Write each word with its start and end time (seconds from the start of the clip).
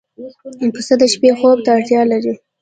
پسه 0.73 0.93
د 1.01 1.03
شپې 1.13 1.29
خوب 1.37 1.57
ته 1.65 1.69
اړتیا 1.77 2.01
لري. 2.11 2.33